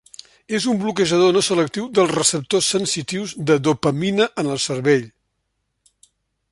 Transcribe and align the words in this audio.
És 0.59 0.63
un 0.71 0.77
bloquejador 0.83 1.35
no 1.35 1.43
selectiu 1.47 1.85
dels 1.99 2.13
Receptors 2.15 2.71
sensitius 2.77 3.35
de 3.51 3.59
dopamina 3.69 4.29
en 4.45 4.53
el 4.55 4.61
cervell. 4.69 5.07